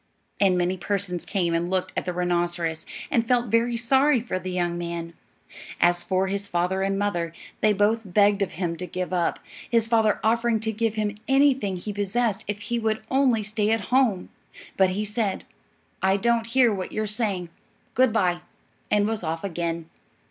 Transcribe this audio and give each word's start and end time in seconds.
And 0.39 0.57
many 0.57 0.77
persons 0.77 1.25
came 1.25 1.53
and 1.53 1.69
looked 1.69 1.93
at 1.95 2.05
the 2.05 2.11
rhinoceros, 2.13 2.87
and 3.11 3.27
felt 3.27 3.49
very 3.51 3.77
sorry 3.77 4.19
for 4.19 4.39
the 4.39 4.49
young 4.49 4.75
man. 4.75 5.13
As 5.79 6.03
for 6.03 6.25
his 6.25 6.47
father 6.47 6.81
and 6.81 6.97
mother, 6.97 7.33
they 7.59 7.71
both 7.71 8.01
begged 8.03 8.41
of 8.41 8.53
him 8.53 8.75
to 8.77 8.87
give 8.87 9.13
up, 9.13 9.37
his 9.69 9.85
father 9.85 10.19
offering 10.23 10.59
to 10.61 10.71
give 10.71 10.95
him 10.95 11.17
anything 11.27 11.75
he 11.77 11.93
possessed 11.93 12.45
if 12.47 12.61
he 12.61 12.79
would 12.79 13.03
only 13.11 13.43
stay 13.43 13.69
at 13.69 13.93
home. 13.93 14.29
But 14.75 14.89
he 14.89 15.05
said, 15.05 15.43
"I 16.01 16.17
don't 16.17 16.47
hear 16.47 16.73
what 16.73 16.91
you 16.91 17.03
are 17.03 17.05
saying; 17.05 17.49
good 17.93 18.11
bye," 18.11 18.41
and 18.89 19.05
was 19.07 19.21
off 19.21 19.43
again. 19.43 19.87